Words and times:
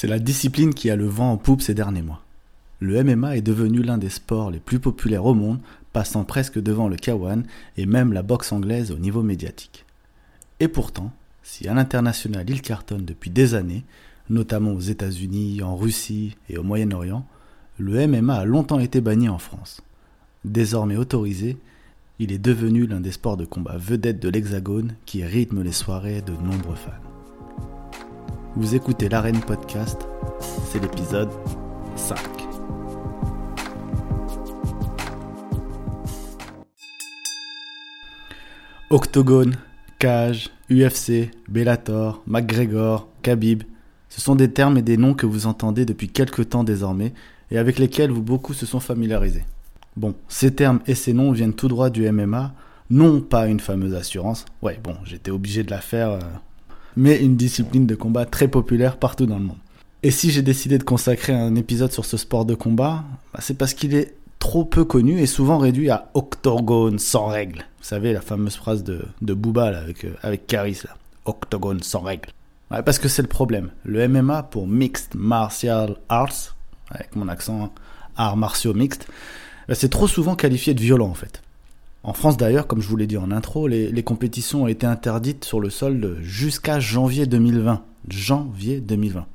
C'est 0.00 0.06
la 0.06 0.18
discipline 0.18 0.72
qui 0.72 0.88
a 0.88 0.96
le 0.96 1.04
vent 1.04 1.30
en 1.30 1.36
poupe 1.36 1.60
ces 1.60 1.74
derniers 1.74 2.00
mois. 2.00 2.22
Le 2.78 3.04
MMA 3.04 3.36
est 3.36 3.42
devenu 3.42 3.82
l'un 3.82 3.98
des 3.98 4.08
sports 4.08 4.50
les 4.50 4.58
plus 4.58 4.78
populaires 4.78 5.26
au 5.26 5.34
monde, 5.34 5.58
passant 5.92 6.24
presque 6.24 6.58
devant 6.58 6.88
le 6.88 6.96
K1 6.96 7.42
et 7.76 7.84
même 7.84 8.14
la 8.14 8.22
boxe 8.22 8.50
anglaise 8.50 8.92
au 8.92 8.96
niveau 8.96 9.22
médiatique. 9.22 9.84
Et 10.58 10.68
pourtant, 10.68 11.12
si 11.42 11.68
à 11.68 11.74
l'international 11.74 12.48
il 12.48 12.62
cartonne 12.62 13.04
depuis 13.04 13.28
des 13.28 13.52
années, 13.52 13.84
notamment 14.30 14.72
aux 14.72 14.80
États-Unis, 14.80 15.62
en 15.62 15.76
Russie 15.76 16.34
et 16.48 16.56
au 16.56 16.62
Moyen-Orient, 16.62 17.26
le 17.76 18.06
MMA 18.06 18.36
a 18.36 18.44
longtemps 18.46 18.80
été 18.80 19.02
banni 19.02 19.28
en 19.28 19.38
France. 19.38 19.82
Désormais 20.46 20.96
autorisé, 20.96 21.58
il 22.18 22.32
est 22.32 22.38
devenu 22.38 22.86
l'un 22.86 23.00
des 23.00 23.12
sports 23.12 23.36
de 23.36 23.44
combat 23.44 23.76
vedettes 23.76 24.22
de 24.22 24.30
l'Hexagone 24.30 24.94
qui 25.04 25.22
rythme 25.24 25.62
les 25.62 25.72
soirées 25.72 26.22
de 26.22 26.32
nombreux 26.32 26.76
fans. 26.76 27.09
Vous 28.56 28.74
écoutez 28.74 29.08
l'Arène 29.08 29.38
Podcast, 29.38 30.08
c'est 30.40 30.80
l'épisode 30.80 31.30
5. 31.94 32.18
Octogone, 38.90 39.56
Cage, 40.00 40.50
UFC, 40.68 41.30
Bellator, 41.48 42.24
McGregor, 42.26 43.06
Khabib, 43.22 43.62
ce 44.08 44.20
sont 44.20 44.34
des 44.34 44.50
termes 44.50 44.76
et 44.78 44.82
des 44.82 44.96
noms 44.96 45.14
que 45.14 45.26
vous 45.26 45.46
entendez 45.46 45.84
depuis 45.86 46.08
quelques 46.08 46.48
temps 46.48 46.64
désormais 46.64 47.14
et 47.52 47.58
avec 47.58 47.78
lesquels 47.78 48.10
vous 48.10 48.22
beaucoup 48.22 48.52
se 48.52 48.66
sont 48.66 48.80
familiarisés. 48.80 49.44
Bon, 49.96 50.16
ces 50.26 50.52
termes 50.52 50.80
et 50.88 50.96
ces 50.96 51.12
noms 51.12 51.30
viennent 51.30 51.54
tout 51.54 51.68
droit 51.68 51.88
du 51.88 52.10
MMA, 52.10 52.52
non 52.90 53.20
pas 53.20 53.46
une 53.46 53.60
fameuse 53.60 53.94
assurance, 53.94 54.44
ouais 54.60 54.80
bon, 54.82 54.96
j'étais 55.04 55.30
obligé 55.30 55.62
de 55.62 55.70
la 55.70 55.80
faire, 55.80 56.10
euh, 56.10 56.20
mais 56.96 57.18
une 57.18 57.36
discipline 57.36 57.86
de 57.86 57.94
combat 57.94 58.24
très 58.24 58.48
populaire 58.48 58.96
partout 58.96 59.26
dans 59.26 59.38
le 59.38 59.44
monde. 59.44 59.58
Et 60.02 60.10
si 60.10 60.30
j'ai 60.30 60.42
décidé 60.42 60.78
de 60.78 60.82
consacrer 60.82 61.32
un 61.34 61.54
épisode 61.56 61.92
sur 61.92 62.04
ce 62.04 62.16
sport 62.16 62.44
de 62.44 62.54
combat, 62.54 63.04
bah, 63.34 63.40
c'est 63.42 63.56
parce 63.56 63.74
qu'il 63.74 63.94
est 63.94 64.14
trop 64.38 64.64
peu 64.64 64.84
connu 64.84 65.20
et 65.20 65.26
souvent 65.26 65.58
réduit 65.58 65.90
à 65.90 66.08
octogone 66.14 66.98
sans 66.98 67.26
règles. 67.26 67.66
Vous 67.78 67.84
savez, 67.84 68.12
la 68.12 68.22
fameuse 68.22 68.56
phrase 68.56 68.82
de, 68.82 69.04
de 69.20 69.34
Booba 69.34 69.66
avec, 69.66 70.04
euh, 70.04 70.14
avec 70.22 70.46
Caris, 70.46 70.80
là. 70.84 70.96
octogone 71.26 71.82
sans 71.82 72.00
règles. 72.00 72.30
Parce 72.70 72.98
que 72.98 73.08
c'est 73.08 73.22
le 73.22 73.28
problème. 73.28 73.70
Le 73.84 74.06
MMA 74.06 74.44
pour 74.44 74.68
Mixed 74.68 75.14
Martial 75.14 75.96
Arts, 76.08 76.56
avec 76.90 77.14
mon 77.16 77.28
accent 77.28 77.72
arts 78.16 78.36
martiaux 78.36 78.74
mixtes, 78.74 79.06
bah, 79.68 79.74
c'est 79.74 79.88
trop 79.88 80.06
souvent 80.06 80.34
qualifié 80.36 80.72
de 80.74 80.80
violent 80.80 81.08
en 81.08 81.14
fait. 81.14 81.42
En 82.02 82.14
France 82.14 82.36
d'ailleurs, 82.36 82.66
comme 82.66 82.80
je 82.80 82.88
vous 82.88 82.96
l'ai 82.96 83.06
dit 83.06 83.18
en 83.18 83.30
intro, 83.30 83.68
les, 83.68 84.02
compétitions 84.02 84.62
ont 84.62 84.66
été 84.66 84.86
interdites 84.86 85.44
sur 85.44 85.60
le 85.60 85.68
sol 85.68 86.16
jusqu'à 86.22 86.80
janvier 86.80 87.26
2020. 87.26 87.82
Janvier 88.08 88.80
2020. 88.80 89.26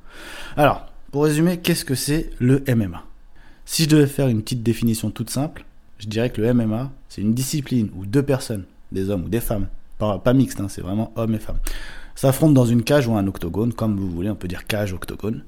Alors, 0.56 0.86
pour 1.12 1.24
résumer, 1.24 1.58
qu'est-ce 1.58 1.84
que 1.84 1.94
c'est 1.94 2.30
le 2.40 2.64
MMA 2.66 3.04
Si 3.64 3.84
je 3.84 3.88
devais 3.90 4.08
faire 4.08 4.28
une 4.28 4.42
petite 4.42 4.64
définition 4.64 5.10
toute 5.10 5.30
simple, 5.30 5.64
je 5.98 6.08
dirais 6.08 6.30
que 6.30 6.40
le 6.40 6.52
MMA, 6.52 6.90
c'est 7.08 7.22
une 7.22 7.34
discipline 7.34 7.88
où 7.96 8.04
deux 8.04 8.22
personnes, 8.22 8.64
des 8.90 9.10
hommes 9.10 9.24
ou 9.24 9.28
des 9.28 9.40
femmes, 9.40 9.68
pas, 9.98 10.18
pas 10.18 10.34
mixtes, 10.34 10.60
hein, 10.60 10.66
c'est 10.68 10.82
vraiment 10.82 11.12
hommes 11.14 11.34
et 11.34 11.38
femmes, 11.38 11.58
s'affrontent 12.16 12.52
dans 12.52 12.66
une 12.66 12.82
cage 12.82 13.06
ou 13.06 13.14
un 13.14 13.26
octogone, 13.28 13.72
comme 13.72 13.96
vous 13.96 14.10
voulez, 14.10 14.28
on 14.28 14.34
peut 14.34 14.48
dire 14.48 14.66
cage, 14.66 14.92
octogone. 14.92 15.44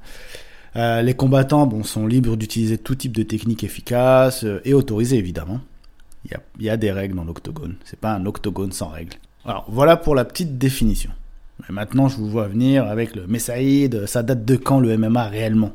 Euh, 0.77 1.03
les 1.03 1.15
combattants 1.15 1.69
sont 1.83 2.07
libres 2.07 2.37
d'utiliser 2.37 2.79
tout 2.79 2.95
type 2.95 3.17
de 3.17 3.23
technique 3.25 3.65
efficace 3.65 4.45
euh, 4.45 4.61
et 4.65 4.75
autorisées 4.75 5.17
évidemment. 5.17 5.61
Il 6.59 6.65
y 6.65 6.71
a, 6.71 6.77
des 6.77 6.93
règles 6.93 7.17
dans 7.17 7.25
l'octogone. 7.25 7.77
C'est 7.85 7.99
pas 7.99 8.13
un 8.13 8.27
octogone 8.27 8.73
sans 8.73 8.89
règles. 8.89 9.17
Alors 9.45 9.65
voilà 9.69 9.97
pour 9.97 10.15
la 10.15 10.25
petite 10.25 10.59
définition. 10.59 11.11
Mais 11.61 11.75
maintenant, 11.75 12.09
je 12.09 12.17
vous 12.17 12.29
vois 12.29 12.49
venir 12.49 12.85
avec 12.87 13.17
le 13.17 13.27
Messaïd, 13.27 14.07
ça 14.07 14.23
date 14.23 14.45
de 14.45 14.57
quand 14.57 14.81
le 14.81 14.97
MMA 14.97 15.25
réellement? 15.25 15.73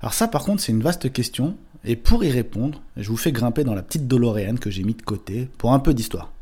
Alors 0.00 0.14
ça, 0.14 0.28
par 0.28 0.44
contre, 0.44 0.62
c'est 0.62 0.72
une 0.72 0.82
vaste 0.82 1.12
question. 1.12 1.56
Et 1.84 1.96
pour 1.96 2.24
y 2.24 2.30
répondre, 2.30 2.82
je 2.96 3.08
vous 3.08 3.16
fais 3.16 3.32
grimper 3.32 3.64
dans 3.64 3.74
la 3.74 3.82
petite 3.82 4.06
Doloréane 4.06 4.58
que 4.58 4.70
j'ai 4.70 4.82
mis 4.82 4.94
de 4.94 5.02
côté 5.02 5.48
pour 5.56 5.72
un 5.72 5.78
peu 5.78 5.94
d'histoire. 5.94 6.32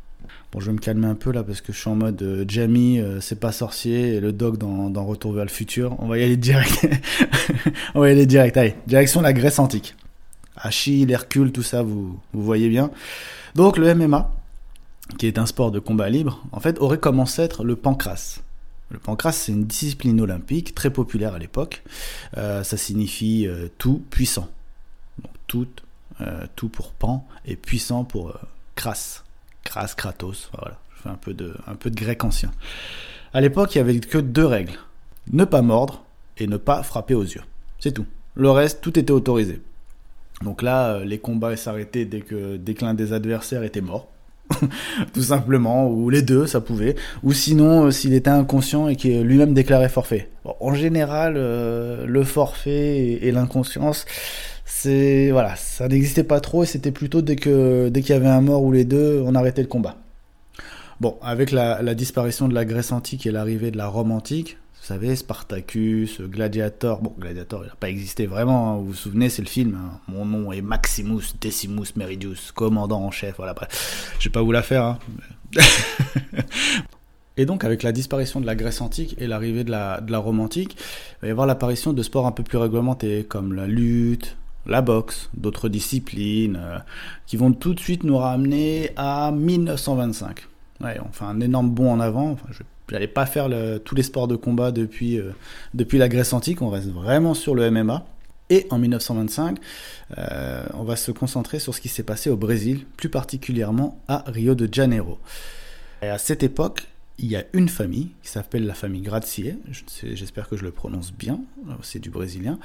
Bon, 0.52 0.60
je 0.60 0.66
vais 0.66 0.72
me 0.72 0.78
calmer 0.78 1.06
un 1.06 1.14
peu 1.14 1.32
là 1.32 1.42
parce 1.42 1.60
que 1.60 1.72
je 1.72 1.78
suis 1.78 1.90
en 1.90 1.96
mode 1.96 2.22
euh, 2.22 2.44
Jamie, 2.46 3.00
euh, 3.00 3.20
c'est 3.20 3.40
pas 3.40 3.52
sorcier, 3.52 4.14
et 4.14 4.20
le 4.20 4.32
dog 4.32 4.56
dans, 4.56 4.88
dans, 4.88 5.04
Retour 5.04 5.32
vers 5.32 5.44
le 5.44 5.50
futur. 5.50 5.96
On 5.98 6.06
va 6.06 6.16
y 6.18 6.22
aller 6.22 6.36
direct. 6.36 6.86
On 7.94 8.00
va 8.00 8.08
y 8.08 8.12
aller 8.12 8.26
direct. 8.26 8.56
Allez, 8.56 8.74
direction 8.86 9.20
la 9.20 9.32
Grèce 9.32 9.58
antique. 9.58 9.96
Achille, 10.56 11.10
Hercule, 11.10 11.52
tout 11.52 11.62
ça, 11.62 11.82
vous, 11.82 12.18
vous 12.32 12.42
voyez 12.42 12.68
bien. 12.68 12.90
Donc 13.54 13.76
le 13.78 13.94
MMA, 13.94 14.30
qui 15.18 15.26
est 15.26 15.38
un 15.38 15.46
sport 15.46 15.70
de 15.70 15.78
combat 15.78 16.08
libre, 16.08 16.42
en 16.52 16.60
fait, 16.60 16.78
aurait 16.80 16.98
commencé 16.98 17.42
à 17.42 17.44
être 17.44 17.64
le 17.64 17.76
pancras. 17.76 18.40
Le 18.90 18.98
pancras, 18.98 19.32
c'est 19.32 19.52
une 19.52 19.64
discipline 19.64 20.20
olympique 20.20 20.74
très 20.74 20.90
populaire 20.90 21.34
à 21.34 21.38
l'époque. 21.38 21.82
Euh, 22.36 22.62
ça 22.62 22.76
signifie 22.76 23.46
euh, 23.46 23.68
tout 23.78 24.02
puissant. 24.10 24.48
Tout, 25.46 25.68
euh, 26.20 26.46
tout 26.56 26.68
pour 26.68 26.92
pan 26.92 27.26
et 27.44 27.56
puissant 27.56 28.04
pour 28.04 28.38
cras. 28.74 29.22
Cras, 29.64 29.94
kratos. 29.96 30.50
Voilà, 30.58 30.78
je 30.96 31.02
fais 31.02 31.08
un 31.08 31.16
peu 31.16 31.34
de, 31.34 31.54
grec 31.96 32.24
ancien. 32.24 32.50
À 33.32 33.40
l'époque, 33.40 33.74
il 33.74 33.78
y 33.78 33.80
avait 33.80 33.98
que 33.98 34.18
deux 34.18 34.46
règles 34.46 34.78
ne 35.32 35.44
pas 35.44 35.62
mordre 35.62 36.04
et 36.38 36.46
ne 36.46 36.56
pas 36.56 36.82
frapper 36.82 37.14
aux 37.14 37.22
yeux. 37.22 37.42
C'est 37.80 37.92
tout. 37.92 38.06
Le 38.34 38.50
reste, 38.50 38.80
tout 38.80 38.98
était 38.98 39.12
autorisé. 39.12 39.60
Donc 40.44 40.62
là, 40.62 40.96
euh, 40.96 41.04
les 41.04 41.18
combats 41.18 41.56
s'arrêtaient 41.56 42.04
dès 42.04 42.20
que, 42.20 42.56
dès 42.56 42.74
que 42.74 42.84
l'un 42.84 42.94
des 42.94 43.12
adversaires 43.12 43.62
était 43.62 43.80
mort. 43.80 44.08
tout 45.14 45.22
simplement, 45.22 45.88
ou 45.88 46.10
les 46.10 46.20
deux, 46.20 46.46
ça 46.46 46.60
pouvait. 46.60 46.96
Ou 47.22 47.32
sinon, 47.32 47.86
euh, 47.86 47.90
s'il 47.90 48.12
était 48.12 48.30
inconscient 48.30 48.88
et 48.88 48.96
qu'il 48.96 49.22
lui-même 49.22 49.54
déclarait 49.54 49.88
forfait. 49.88 50.28
en 50.44 50.74
général, 50.74 51.34
euh, 51.36 52.04
le 52.06 52.24
forfait 52.24 53.18
et, 53.22 53.32
l'inconscience, 53.32 54.04
c'est 54.66 55.30
voilà, 55.30 55.56
ça 55.56 55.88
n'existait 55.88 56.24
pas 56.24 56.40
trop 56.40 56.62
et 56.62 56.66
c'était 56.66 56.92
plutôt 56.92 57.22
dès 57.22 57.36
qu'il 57.36 57.90
y 57.90 58.12
avait 58.12 58.26
un 58.28 58.42
mort 58.42 58.62
ou 58.62 58.70
les 58.70 58.84
deux, 58.84 59.22
on 59.24 59.34
arrêtait 59.34 59.62
le 59.62 59.68
combat. 59.68 59.96
Bon, 61.00 61.16
avec 61.22 61.50
la 61.50 61.94
disparition 61.94 62.46
de 62.48 62.54
la 62.54 62.64
Grèce 62.64 62.92
antique 62.92 63.26
et 63.26 63.32
l'arrivée 63.32 63.70
de 63.70 63.78
la 63.78 63.88
Rome 63.88 64.12
antique, 64.12 64.58
vous 64.84 64.88
savez, 64.88 65.16
Spartacus, 65.16 66.20
Gladiator. 66.20 67.00
Bon, 67.00 67.14
Gladiator, 67.18 67.64
il 67.64 67.68
n'a 67.68 67.74
pas 67.74 67.88
existé 67.88 68.26
vraiment. 68.26 68.74
Hein. 68.74 68.76
Vous 68.76 68.88
vous 68.88 68.94
souvenez, 68.94 69.30
c'est 69.30 69.40
le 69.40 69.48
film. 69.48 69.80
Hein. 69.80 69.98
Mon 70.08 70.26
nom 70.26 70.52
est 70.52 70.60
Maximus 70.60 71.22
Decimus 71.40 71.96
Meridius, 71.96 72.52
commandant 72.52 73.00
en 73.00 73.10
chef. 73.10 73.36
Voilà, 73.38 73.54
je 74.18 74.28
vais 74.28 74.32
pas 74.32 74.42
vous 74.42 74.52
la 74.52 74.62
faire. 74.62 74.84
Hein. 74.84 74.98
Et 77.38 77.46
donc, 77.46 77.64
avec 77.64 77.82
la 77.82 77.92
disparition 77.92 78.42
de 78.42 78.46
la 78.46 78.54
Grèce 78.54 78.82
antique 78.82 79.16
et 79.16 79.26
l'arrivée 79.26 79.64
de 79.64 79.70
la, 79.70 80.02
de 80.02 80.12
la 80.12 80.18
Rome 80.18 80.38
antique, 80.38 80.76
il 80.76 81.22
va 81.22 81.28
y 81.28 81.30
avoir 81.30 81.46
l'apparition 81.46 81.94
de 81.94 82.02
sports 82.02 82.26
un 82.26 82.32
peu 82.32 82.42
plus 82.42 82.58
réglementés, 82.58 83.24
comme 83.24 83.54
la 83.54 83.66
lutte, 83.66 84.36
la 84.66 84.82
boxe, 84.82 85.30
d'autres 85.32 85.70
disciplines, 85.70 86.58
euh, 86.60 86.78
qui 87.26 87.38
vont 87.38 87.52
tout 87.52 87.72
de 87.72 87.80
suite 87.80 88.04
nous 88.04 88.18
ramener 88.18 88.90
à 88.96 89.32
1925. 89.32 90.42
Ouais, 90.82 90.98
on 91.02 91.10
fait 91.10 91.24
un 91.24 91.40
énorme 91.40 91.70
bond 91.70 91.90
en 91.90 92.00
avant. 92.00 92.32
Enfin, 92.32 92.48
je 92.50 92.58
vais 92.58 92.64
J'allais 92.90 93.08
pas 93.08 93.26
faire 93.26 93.48
tous 93.84 93.94
les 93.94 94.02
sports 94.02 94.28
de 94.28 94.36
combat 94.36 94.70
depuis, 94.70 95.18
euh, 95.18 95.32
depuis 95.72 95.98
la 95.98 96.08
Grèce 96.08 96.32
antique, 96.32 96.60
on 96.60 96.68
reste 96.68 96.88
vraiment 96.88 97.34
sur 97.34 97.54
le 97.54 97.70
MMA. 97.70 98.06
Et 98.50 98.66
en 98.68 98.78
1925, 98.78 99.56
euh, 100.18 100.66
on 100.74 100.84
va 100.84 100.96
se 100.96 101.10
concentrer 101.10 101.58
sur 101.58 101.74
ce 101.74 101.80
qui 101.80 101.88
s'est 101.88 102.02
passé 102.02 102.28
au 102.28 102.36
Brésil, 102.36 102.84
plus 102.96 103.08
particulièrement 103.08 103.98
à 104.06 104.22
Rio 104.26 104.54
de 104.54 104.68
Janeiro. 104.70 105.18
Et 106.02 106.08
à 106.08 106.18
cette 106.18 106.42
époque, 106.42 106.86
il 107.18 107.26
y 107.26 107.36
a 107.36 107.44
une 107.54 107.70
famille 107.70 108.10
qui 108.22 108.28
s'appelle 108.28 108.66
la 108.66 108.74
famille 108.74 109.00
Gracier, 109.00 109.56
j'espère 110.02 110.48
que 110.48 110.56
je 110.56 110.64
le 110.64 110.72
prononce 110.72 111.12
bien, 111.12 111.40
c'est 111.82 112.00
du 112.00 112.10
brésilien, 112.10 112.58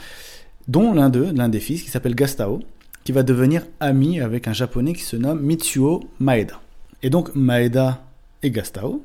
dont 0.67 0.93
l'un 0.93 1.09
l'un 1.09 1.49
des 1.49 1.59
fils, 1.59 1.83
qui 1.83 1.89
s'appelle 1.89 2.15
Gastao, 2.15 2.59
qui 3.03 3.11
va 3.11 3.23
devenir 3.23 3.65
ami 3.79 4.19
avec 4.19 4.47
un 4.47 4.53
japonais 4.53 4.93
qui 4.93 5.03
se 5.03 5.15
nomme 5.15 5.41
Mitsuo 5.41 6.09
Maeda. 6.19 6.59
Et 7.03 7.09
donc 7.09 7.33
Maeda 7.35 8.03
et 8.43 8.51
Gastao 8.51 9.03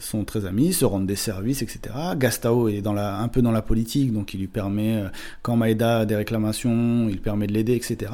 sont 0.00 0.24
très 0.24 0.44
amis, 0.44 0.72
se 0.72 0.84
rendent 0.84 1.06
des 1.06 1.16
services, 1.16 1.62
etc. 1.62 1.94
Gastao 2.16 2.68
est 2.68 2.86
un 2.86 3.28
peu 3.28 3.42
dans 3.42 3.52
la 3.52 3.62
politique, 3.62 4.12
donc 4.12 4.34
il 4.34 4.40
lui 4.40 4.46
permet, 4.46 4.96
euh, 4.96 5.08
quand 5.42 5.56
Maeda 5.56 6.00
a 6.00 6.06
des 6.06 6.16
réclamations, 6.16 7.08
il 7.08 7.20
permet 7.20 7.46
de 7.46 7.52
l'aider, 7.52 7.74
etc. 7.74 8.12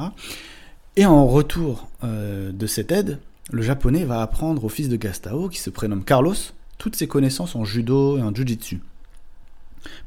Et 0.95 1.05
en 1.05 1.25
retour 1.27 1.89
euh, 2.03 2.51
de 2.51 2.67
cette 2.67 2.91
aide, 2.91 3.19
le 3.51 3.61
japonais 3.61 4.05
va 4.05 4.21
apprendre 4.21 4.63
au 4.63 4.69
fils 4.69 4.89
de 4.89 4.95
Gastao, 4.95 5.49
qui 5.49 5.59
se 5.59 5.69
prénomme 5.69 6.03
Carlos, 6.03 6.35
toutes 6.77 6.95
ses 6.95 7.07
connaissances 7.07 7.55
en 7.55 7.65
judo 7.65 8.17
et 8.17 8.21
en 8.21 8.33
jujitsu. 8.33 8.81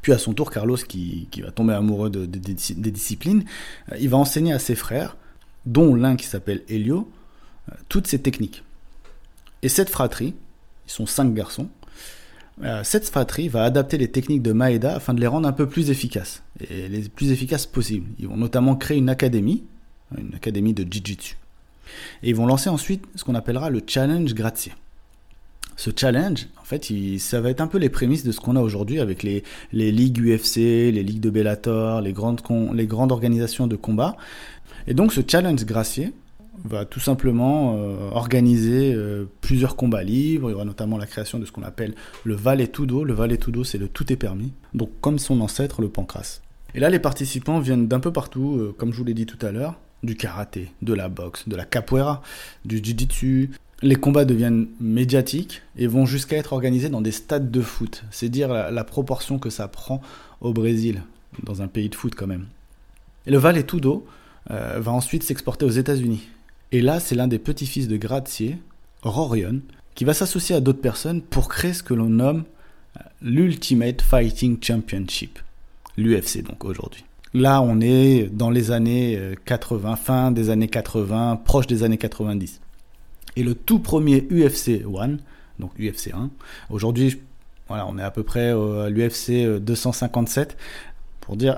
Puis 0.00 0.12
à 0.12 0.18
son 0.18 0.32
tour, 0.32 0.50
Carlos, 0.50 0.76
qui, 0.76 1.28
va 1.42 1.50
tomber 1.50 1.74
amoureux 1.74 2.08
de, 2.08 2.24
des 2.24 2.90
disciplines, 2.90 3.44
il 3.98 4.08
va 4.08 4.16
enseigner 4.16 4.52
à 4.52 4.58
ses 4.58 4.74
frères, 4.74 5.16
dont 5.66 5.94
l'un 5.94 6.16
qui 6.16 6.24
s'appelle 6.26 6.62
Helio, 6.68 7.10
toutes 7.88 8.06
ces 8.06 8.20
techniques. 8.20 8.62
Et 9.62 9.68
cette 9.68 9.90
fratrie, 9.90 10.34
ils 10.86 10.90
sont 10.92 11.06
cinq 11.06 11.34
garçons. 11.34 11.68
Euh, 12.62 12.82
cette 12.84 13.06
fratrie 13.06 13.48
va 13.48 13.64
adapter 13.64 13.98
les 13.98 14.10
techniques 14.10 14.42
de 14.42 14.52
Maeda 14.52 14.96
afin 14.96 15.12
de 15.12 15.20
les 15.20 15.26
rendre 15.26 15.46
un 15.46 15.52
peu 15.52 15.68
plus 15.68 15.90
efficaces, 15.90 16.42
et 16.60 16.88
les 16.88 17.02
plus 17.08 17.30
efficaces 17.30 17.66
possibles. 17.66 18.06
Ils 18.18 18.28
vont 18.28 18.36
notamment 18.36 18.76
créer 18.76 18.96
une 18.96 19.10
académie, 19.10 19.64
une 20.16 20.34
académie 20.34 20.72
de 20.72 20.82
Jiu-Jitsu. 20.90 21.36
Et 22.22 22.30
ils 22.30 22.34
vont 22.34 22.46
lancer 22.46 22.70
ensuite 22.70 23.04
ce 23.14 23.24
qu'on 23.24 23.34
appellera 23.34 23.70
le 23.70 23.82
Challenge 23.86 24.32
Gracie. 24.34 24.72
ce 25.76 25.90
challenge, 25.94 26.48
en 26.58 26.64
fait, 26.64 26.90
ça 27.18 27.40
va 27.42 27.50
être 27.50 27.60
un 27.60 27.66
peu 27.66 27.76
les 27.78 27.90
prémices 27.90 28.24
de 28.24 28.32
ce 28.32 28.40
qu'on 28.40 28.56
a 28.56 28.60
aujourd'hui 28.60 29.00
avec 29.00 29.22
les, 29.22 29.42
ligues 29.72 30.18
UFC, 30.18 30.56
les 30.56 31.02
ligues 31.02 31.20
de 31.20 31.30
Bellator, 31.30 32.00
les 32.00 32.14
grandes, 32.14 32.40
les 32.72 32.86
grandes 32.86 33.12
organisations 33.12 33.66
de 33.66 33.76
combat. 33.76 34.16
Et 34.86 34.94
donc 34.94 35.12
ce 35.12 35.20
challenge 35.26 35.64
gracier 35.66 36.12
va 36.64 36.84
tout 36.84 37.00
simplement 37.00 37.76
euh, 37.76 38.10
organiser 38.10 38.92
euh, 38.94 39.26
plusieurs 39.40 39.76
combats 39.76 40.02
libres. 40.02 40.48
Il 40.48 40.52
y 40.52 40.54
aura 40.54 40.64
notamment 40.64 40.98
la 40.98 41.06
création 41.06 41.38
de 41.38 41.44
ce 41.44 41.52
qu'on 41.52 41.62
appelle 41.62 41.94
le 42.24 42.34
Valet 42.34 42.68
Tudo. 42.68 43.04
Le 43.04 43.14
Valet 43.14 43.36
Tudo, 43.36 43.64
c'est 43.64 43.78
le 43.78 43.88
tout 43.88 44.12
est 44.12 44.16
permis. 44.16 44.52
Donc 44.74 44.90
comme 45.00 45.18
son 45.18 45.40
ancêtre, 45.40 45.80
le 45.80 45.88
pancras. 45.88 46.40
Et 46.74 46.80
là, 46.80 46.90
les 46.90 46.98
participants 46.98 47.60
viennent 47.60 47.88
d'un 47.88 48.00
peu 48.00 48.12
partout, 48.12 48.56
euh, 48.58 48.74
comme 48.76 48.92
je 48.92 48.98
vous 48.98 49.04
l'ai 49.04 49.14
dit 49.14 49.26
tout 49.26 49.44
à 49.44 49.52
l'heure, 49.52 49.78
du 50.02 50.16
karaté, 50.16 50.70
de 50.82 50.94
la 50.94 51.08
boxe, 51.08 51.48
de 51.48 51.56
la 51.56 51.64
capoeira, 51.64 52.22
du 52.64 52.78
jiu-jitsu. 52.78 53.50
Les 53.82 53.96
combats 53.96 54.24
deviennent 54.24 54.68
médiatiques 54.80 55.62
et 55.76 55.86
vont 55.86 56.06
jusqu'à 56.06 56.36
être 56.36 56.52
organisés 56.52 56.88
dans 56.88 57.02
des 57.02 57.12
stades 57.12 57.50
de 57.50 57.60
foot. 57.60 58.04
C'est 58.10 58.28
dire 58.28 58.48
la, 58.48 58.84
proportion 58.84 59.38
que 59.38 59.50
ça 59.50 59.68
prend 59.68 60.00
au 60.40 60.54
Brésil, 60.54 61.02
dans 61.42 61.60
un 61.60 61.68
pays 61.68 61.90
de 61.90 61.94
foot 61.94 62.14
quand 62.14 62.26
même. 62.26 62.46
Et 63.26 63.30
le 63.30 63.38
Valet 63.38 63.64
Tudo 63.64 64.06
va 64.48 64.92
ensuite 64.92 65.24
s'exporter 65.24 65.66
aux 65.66 65.70
États-Unis. 65.70 66.26
Et 66.72 66.80
là, 66.80 67.00
c'est 67.00 67.14
l'un 67.14 67.28
des 67.28 67.38
petits-fils 67.38 67.88
de 67.88 67.96
Grazier, 67.96 68.58
Rorion, 69.02 69.60
qui 69.94 70.04
va 70.04 70.14
s'associer 70.14 70.56
à 70.56 70.60
d'autres 70.60 70.80
personnes 70.80 71.22
pour 71.22 71.48
créer 71.48 71.72
ce 71.72 71.82
que 71.82 71.94
l'on 71.94 72.10
nomme 72.10 72.44
euh, 72.96 73.00
l'Ultimate 73.22 74.02
Fighting 74.02 74.58
Championship, 74.62 75.38
l'UFC 75.96 76.42
donc 76.42 76.64
aujourd'hui. 76.64 77.04
Là, 77.34 77.60
on 77.62 77.80
est 77.80 78.28
dans 78.32 78.50
les 78.50 78.70
années 78.70 79.20
80, 79.44 79.92
euh, 79.92 79.96
fin 79.96 80.30
des 80.32 80.50
années 80.50 80.68
80, 80.68 81.42
proche 81.44 81.66
des 81.66 81.82
années 81.82 81.98
90. 81.98 82.60
Et 83.36 83.42
le 83.42 83.54
tout 83.54 83.78
premier 83.78 84.26
UFC 84.30 84.82
1, 84.86 85.16
donc 85.58 85.72
UFC 85.78 86.12
1, 86.14 86.30
aujourd'hui, 86.70 87.20
on 87.68 87.98
est 87.98 88.02
à 88.02 88.10
peu 88.10 88.22
près 88.22 88.50
à 88.50 88.88
l'UFC 88.88 89.60
257, 89.60 90.56
pour 91.26 91.36
dire. 91.36 91.56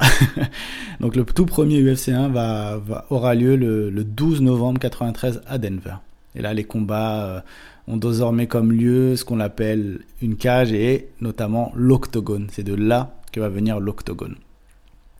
Donc 1.00 1.15
le 1.15 1.25
tout 1.25 1.44
premier 1.44 1.81
UFC 1.81 2.09
1 2.09 2.29
va, 2.29 2.81
aura 3.11 3.35
lieu 3.35 3.55
le, 3.55 4.03
12 4.03 4.41
novembre 4.41 4.81
93 4.81 5.43
à 5.47 5.59
Denver. 5.59 5.97
Et 6.35 6.41
là, 6.41 6.55
les 6.55 6.65
combats 6.65 7.25
euh, 7.25 7.41
ont 7.87 7.99
désormais 7.99 8.47
comme 8.47 8.73
lieu 8.73 9.15
ce 9.15 9.26
qu'on 9.26 9.41
appelle 9.41 10.00
une 10.23 10.37
cage 10.37 10.73
et 10.73 11.11
notamment 11.20 11.70
l'octogone. 11.76 12.49
C'est 12.50 12.62
de 12.62 12.75
là 12.75 13.15
que 13.31 13.41
va 13.41 13.50
venir 13.50 13.79
l'octogone. 13.79 14.37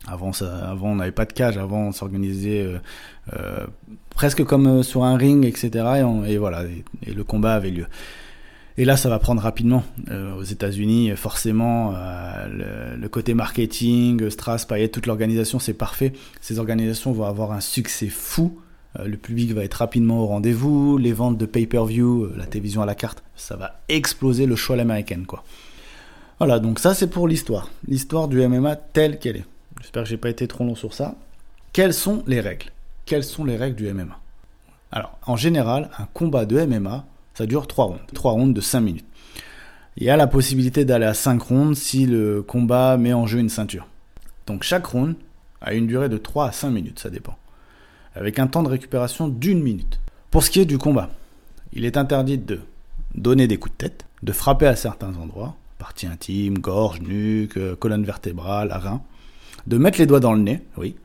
Avant, 0.07 0.33
ça, 0.33 0.69
avant, 0.69 0.91
on 0.91 0.95
n'avait 0.95 1.11
pas 1.11 1.25
de 1.25 1.33
cage. 1.33 1.57
Avant, 1.57 1.87
on 1.87 1.91
s'organisait 1.91 2.63
euh, 2.63 2.79
euh, 3.37 3.67
presque 4.09 4.43
comme 4.43 4.81
sur 4.81 5.03
un 5.03 5.15
ring, 5.15 5.45
etc. 5.45 5.69
Et, 6.27 6.37
voilà, 6.37 6.63
et, 7.05 7.13
le 7.13 7.23
combat 7.23 7.53
avait 7.53 7.69
lieu. 7.69 7.85
Et 8.77 8.85
là, 8.85 8.95
ça 8.95 9.09
va 9.09 9.19
prendre 9.19 9.41
rapidement. 9.41 9.83
Euh, 10.09 10.35
aux 10.35 10.43
États-Unis, 10.43 11.11
forcément, 11.15 11.93
euh, 11.95 12.95
le, 12.97 13.09
côté 13.09 13.33
marketing, 13.33 14.29
Strass, 14.29 14.67
toute 14.91 15.05
l'organisation, 15.05 15.59
c'est 15.59 15.73
parfait. 15.73 16.13
Ces 16.39 16.59
organisations 16.59 17.11
vont 17.11 17.25
avoir 17.25 17.51
un 17.51 17.59
succès 17.59 18.07
fou. 18.07 18.59
Euh, 18.97 19.05
le 19.05 19.17
public 19.17 19.51
va 19.53 19.63
être 19.63 19.75
rapidement 19.75 20.21
au 20.21 20.27
rendez-vous. 20.27 20.97
Les 20.97 21.13
ventes 21.13 21.37
de 21.37 21.45
pay-per-view, 21.45 22.29
la 22.37 22.45
télévision 22.45 22.81
à 22.81 22.85
la 22.85 22.95
carte, 22.95 23.23
ça 23.35 23.55
va 23.55 23.81
exploser 23.89 24.45
le 24.45 24.55
show 24.55 24.73
à 24.73 24.77
l'américaine, 24.77 25.25
quoi. 25.25 25.43
Voilà, 26.37 26.59
donc 26.59 26.79
ça, 26.79 26.93
c'est 26.93 27.09
pour 27.09 27.27
l'histoire. 27.27 27.69
L'histoire 27.87 28.29
du 28.29 28.47
MMA 28.47 28.77
telle 28.77 29.19
qu'elle 29.19 29.35
est. 29.35 29.45
J'espère 29.81 30.03
que 30.03 30.09
j'ai 30.09 30.17
pas 30.17 30.29
été 30.29 30.47
trop 30.47 30.63
long 30.63 30.75
sur 30.75 30.93
ça. 30.93 31.15
Quelles 31.73 31.93
sont 31.93 32.23
les 32.27 32.39
règles? 32.39 32.67
Quelles 33.05 33.23
sont 33.25 33.43
les 33.43 33.57
règles 33.57 33.75
du 33.75 33.91
MMA 33.91 34.19
Alors, 34.91 35.17
en 35.25 35.35
général, 35.35 35.89
un 35.99 36.05
combat 36.13 36.45
de 36.45 36.63
MMA, 36.65 37.05
ça 37.39 37.45
dure 37.45 37.67
3 37.67 37.85
rounds. 37.85 38.01
3 38.13 38.33
rounds 38.33 38.53
de 38.53 38.59
5 38.59 38.81
minutes. 38.81 39.05
Il 39.95 40.03
y 40.03 40.09
a 40.09 40.17
la 40.17 40.27
possibilité 40.27 40.83
d'aller 40.83 41.05
à 41.05 41.13
5 41.13 41.41
rounds 41.41 41.79
si 41.79 42.05
le 42.05 42.41
combat 42.41 42.97
met 42.97 43.13
en 43.13 43.27
jeu 43.27 43.39
une 43.39 43.47
ceinture. 43.47 43.87
Donc 44.45 44.63
chaque 44.63 44.85
round 44.87 45.15
a 45.61 45.73
une 45.73 45.87
durée 45.87 46.09
de 46.09 46.17
3 46.17 46.47
à 46.47 46.51
5 46.51 46.69
minutes, 46.69 46.99
ça 46.99 47.09
dépend. 47.09 47.37
Avec 48.13 48.39
un 48.39 48.47
temps 48.47 48.61
de 48.61 48.67
récupération 48.67 49.29
d'une 49.29 49.63
minute. 49.63 50.01
Pour 50.31 50.43
ce 50.43 50.51
qui 50.51 50.59
est 50.59 50.65
du 50.65 50.77
combat, 50.77 51.11
il 51.71 51.85
est 51.85 51.95
interdit 51.95 52.37
de 52.37 52.59
donner 53.15 53.47
des 53.47 53.55
coups 53.55 53.71
de 53.71 53.87
tête, 53.87 54.05
de 54.21 54.33
frapper 54.33 54.67
à 54.67 54.75
certains 54.75 55.15
endroits, 55.15 55.55
partie 55.77 56.07
intime, 56.07 56.57
gorge, 56.57 56.99
nuque, 56.99 57.55
euh, 57.55 57.73
colonne 57.73 58.03
vertébrale, 58.03 58.69
rein, 58.73 59.01
de 59.65 59.77
mettre 59.77 59.97
les 59.97 60.07
doigts 60.07 60.19
dans 60.19 60.33
le 60.33 60.41
nez, 60.41 60.61
oui, 60.75 60.97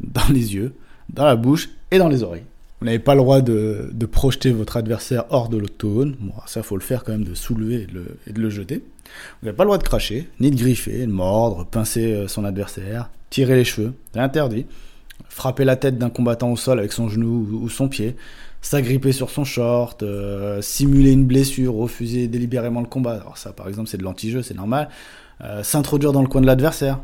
dans 0.00 0.26
les 0.28 0.56
yeux, 0.56 0.74
dans 1.08 1.24
la 1.24 1.36
bouche 1.36 1.68
et 1.92 1.98
dans 1.98 2.08
les 2.08 2.24
oreilles. 2.24 2.46
Vous 2.80 2.86
n'avez 2.86 3.00
pas 3.00 3.14
le 3.14 3.20
droit 3.20 3.40
de, 3.40 3.90
projeter 4.10 4.52
votre 4.52 4.76
adversaire 4.76 5.24
hors 5.30 5.48
de 5.48 5.56
l'octogone. 5.56 6.14
Bon, 6.20 6.32
ça, 6.46 6.62
faut 6.62 6.76
le 6.76 6.82
faire 6.82 7.02
quand 7.02 7.12
même, 7.12 7.24
de 7.24 7.34
soulever 7.34 7.86
et 8.26 8.32
de 8.32 8.40
le, 8.40 8.50
jeter. 8.50 8.84
Vous 9.40 9.46
n'avez 9.46 9.56
pas 9.56 9.64
le 9.64 9.68
droit 9.68 9.78
de 9.78 9.82
cracher, 9.82 10.28
ni 10.38 10.50
de 10.50 10.56
griffer, 10.56 11.06
de 11.06 11.10
mordre, 11.10 11.66
pincer 11.66 12.12
euh, 12.12 12.28
son 12.28 12.44
adversaire, 12.44 13.10
tirer 13.30 13.56
les 13.56 13.64
cheveux. 13.64 13.94
C'est 14.12 14.20
interdit. 14.20 14.66
Frapper 15.28 15.64
la 15.64 15.74
tête 15.74 15.98
d'un 15.98 16.10
combattant 16.10 16.52
au 16.52 16.56
sol 16.56 16.78
avec 16.78 16.92
son 16.92 17.08
genou 17.08 17.60
ou 17.62 17.68
son 17.68 17.88
pied. 17.88 18.14
S'agripper 18.62 19.12
sur 19.12 19.30
son 19.30 19.44
short, 19.44 20.02
euh, 20.02 20.62
simuler 20.62 21.12
une 21.12 21.26
blessure, 21.26 21.74
refuser 21.74 22.28
délibérément 22.28 22.80
le 22.80 22.86
combat. 22.86 23.14
Alors 23.14 23.38
ça, 23.38 23.52
par 23.52 23.68
exemple, 23.68 23.88
c'est 23.88 23.98
de 23.98 24.04
l'anti-jeu, 24.04 24.42
c'est 24.42 24.54
normal. 24.54 24.88
Euh, 25.42 25.64
s'introduire 25.64 26.12
dans 26.12 26.22
le 26.22 26.28
coin 26.28 26.40
de 26.40 26.46
l'adversaire. 26.46 27.00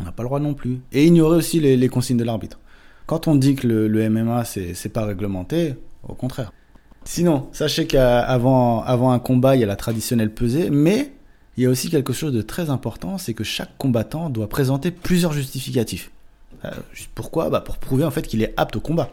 On 0.00 0.04
n'a 0.04 0.12
pas 0.12 0.24
le 0.24 0.28
droit 0.28 0.40
non 0.40 0.54
plus. 0.54 0.80
Et 0.92 1.04
ignorer 1.04 1.36
aussi 1.36 1.60
les 1.60 1.88
consignes 1.88 2.16
de 2.16 2.24
l'arbitre. 2.24 2.58
Quand 3.08 3.26
on 3.26 3.36
dit 3.36 3.54
que 3.54 3.66
le, 3.66 4.10
MMA, 4.10 4.44
c'est 4.44 4.92
pas 4.92 5.06
réglementé, 5.06 5.76
au 6.06 6.12
contraire. 6.12 6.52
Sinon, 7.04 7.48
sachez 7.52 7.86
qu'avant 7.86 8.82
avant 8.82 9.12
un 9.12 9.18
combat, 9.18 9.56
il 9.56 9.60
y 9.60 9.64
a 9.64 9.66
la 9.66 9.76
traditionnelle 9.76 10.30
pesée, 10.30 10.68
mais 10.68 11.14
il 11.56 11.62
y 11.62 11.66
a 11.66 11.70
aussi 11.70 11.88
quelque 11.88 12.12
chose 12.12 12.34
de 12.34 12.42
très 12.42 12.68
important, 12.68 13.16
c'est 13.16 13.32
que 13.32 13.44
chaque 13.44 13.78
combattant 13.78 14.28
doit 14.28 14.50
présenter 14.50 14.90
plusieurs 14.90 15.32
justificatifs. 15.32 16.10
Euh, 16.66 16.70
pourquoi? 17.14 17.48
Bah 17.48 17.62
Pour 17.62 17.78
prouver 17.78 18.04
en 18.04 18.10
fait 18.10 18.26
qu'il 18.26 18.42
est 18.42 18.52
apte 18.58 18.76
au 18.76 18.80
combat. 18.80 19.10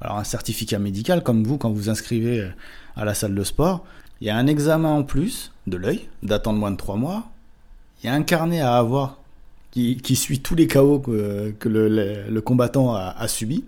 Alors 0.00 0.16
un 0.16 0.24
certificat 0.24 0.78
médical, 0.78 1.22
comme 1.22 1.44
vous 1.44 1.58
quand 1.58 1.70
vous 1.70 1.90
inscrivez 1.90 2.40
euh, 2.40 2.48
à 2.96 3.04
la 3.04 3.12
salle 3.12 3.34
de 3.34 3.44
sport, 3.44 3.84
il 4.22 4.26
y 4.26 4.30
a 4.30 4.36
un 4.38 4.46
examen 4.46 4.88
en 4.88 5.02
plus 5.02 5.52
de 5.66 5.76
l'œil, 5.76 6.08
datant 6.22 6.54
de 6.54 6.58
moins 6.58 6.70
de 6.70 6.78
3 6.78 6.96
mois. 6.96 7.24
Il 8.02 8.06
y 8.06 8.08
a 8.08 8.14
un 8.14 8.22
carnet 8.22 8.62
à 8.62 8.78
avoir 8.78 9.18
qui, 9.74 10.16
suit 10.16 10.40
tous 10.40 10.54
les 10.54 10.66
chaos 10.66 11.00
que, 11.00 11.52
que 11.58 11.68
le, 11.68 12.40
combattant 12.40 12.94
a, 12.94 13.14
a 13.16 13.28
subi. 13.28 13.64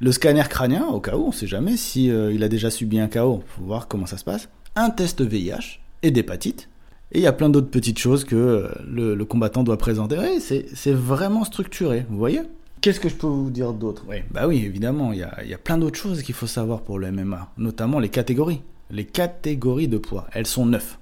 Le 0.00 0.12
scanner 0.12 0.42
crânien, 0.48 0.86
au 0.86 1.00
cas 1.00 1.16
où, 1.16 1.24
on 1.24 1.28
ne 1.28 1.32
sait 1.32 1.46
jamais 1.46 1.76
si 1.76 2.10
euh, 2.10 2.32
il 2.32 2.42
a 2.42 2.48
déjà 2.48 2.70
subi 2.70 2.98
un 2.98 3.08
chaos, 3.08 3.42
faut 3.46 3.64
voir 3.64 3.88
comment 3.88 4.06
ça 4.06 4.18
se 4.18 4.24
passe. 4.24 4.48
Un 4.74 4.90
test 4.90 5.22
VIH 5.22 5.80
et 6.02 6.10
d'hépatite. 6.10 6.68
Et 7.12 7.18
il 7.20 7.22
y 7.22 7.26
a 7.26 7.32
plein 7.32 7.48
d'autres 7.48 7.70
petites 7.70 7.98
choses 7.98 8.24
que 8.24 8.36
euh, 8.36 8.68
le, 8.90 9.24
combattant 9.24 9.62
doit 9.62 9.78
présenter. 9.78 10.16
c'est 10.40 10.92
vraiment 10.92 11.44
structuré, 11.44 12.04
vous 12.10 12.18
voyez? 12.18 12.42
Qu'est-ce 12.80 13.00
que 13.00 13.08
je 13.08 13.14
peux 13.14 13.26
vous 13.26 13.50
dire 13.50 13.72
d'autre? 13.72 14.04
Ouais, 14.06 14.24
Bah 14.32 14.46
oui, 14.46 14.62
évidemment, 14.64 15.12
il 15.12 15.20
y 15.20 15.22
a, 15.22 15.44
y 15.44 15.54
a 15.54 15.58
plein 15.58 15.78
d'autres 15.78 15.98
choses 15.98 16.22
qu'il 16.22 16.34
faut 16.34 16.46
savoir 16.46 16.82
pour 16.82 16.98
le 16.98 17.10
MMA, 17.10 17.52
notamment 17.56 18.00
les 18.00 18.10
catégories. 18.10 18.60
Les 18.90 19.04
catégories 19.04 19.88
de 19.88 19.98
poids, 19.98 20.26
elles 20.32 20.46
sont 20.46 20.66
neuf. 20.66 20.98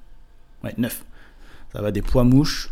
Ouais, 0.62 0.75
neuf. 0.78 1.05
Ça 1.73 1.83
va 1.83 1.90
des 1.90 2.02
poids 2.02 2.25
mouches, 2.25 2.71